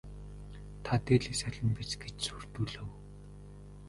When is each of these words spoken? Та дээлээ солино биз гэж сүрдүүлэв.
Та 0.83 0.93
дээлээ 1.05 1.35
солино 1.41 1.71
биз 1.77 1.91
гэж 2.01 2.15
сүрдүүлэв. 2.27 2.87